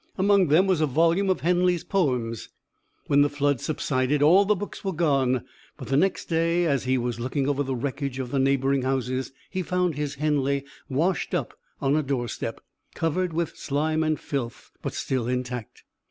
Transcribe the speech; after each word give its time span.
Among 0.17 0.47
them 0.47 0.65
was 0.65 0.81
a 0.81 0.87
volume 0.87 1.29
of 1.29 1.41
Henley's 1.41 1.83
poems. 1.83 2.49
When 3.05 3.21
the 3.21 3.29
flood 3.29 3.61
subsided 3.61 4.23
all 4.23 4.45
the 4.45 4.55
books 4.55 4.83
were 4.83 4.93
gone, 4.93 5.45
but 5.77 5.89
the 5.89 5.95
next 5.95 6.25
day 6.25 6.65
as 6.65 6.85
he 6.85 6.97
was 6.97 7.19
looking 7.19 7.47
over 7.47 7.61
the 7.61 7.75
wreckage 7.75 8.17
of 8.17 8.33
neighbouring 8.33 8.81
houses 8.81 9.31
he 9.51 9.61
found 9.61 9.93
his 9.93 10.15
Henley 10.15 10.65
washed 10.89 11.35
up 11.35 11.53
on 11.79 11.95
a 11.95 12.01
doorstep 12.01 12.61
covered 12.95 13.31
with 13.31 13.55
slime 13.55 14.01
and 14.01 14.19
filth 14.19 14.71
but 14.81 14.95
still 14.95 15.27
intact. 15.27 15.83